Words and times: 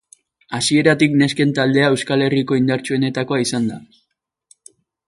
Hasieratik 0.59 1.13
nesken 1.19 1.53
taldea 1.59 1.91
Euskal 1.97 2.27
Herriko 2.29 2.59
indartsuenetakoa 2.63 3.43
izan 3.49 3.73
da. 3.75 3.81